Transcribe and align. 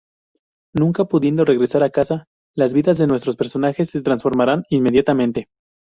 Nunca 0.73 1.05
pudiendo 1.05 1.45
regresar 1.45 1.83
a 1.83 1.91
casa, 1.91 2.25
las 2.55 2.73
vidas 2.73 2.97
de 2.97 3.05
nuestros 3.05 3.35
personajes 3.35 3.91
se 3.91 4.01
transforman 4.01 4.63
inmediatamente. 4.67 5.47